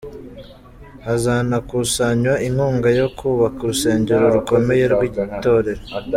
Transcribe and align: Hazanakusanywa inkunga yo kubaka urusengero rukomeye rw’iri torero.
Hazanakusanywa 1.05 2.33
inkunga 2.47 2.89
yo 2.99 3.07
kubaka 3.17 3.59
urusengero 3.63 4.25
rukomeye 4.35 4.83
rw’iri 4.93 5.25
torero. 5.43 5.83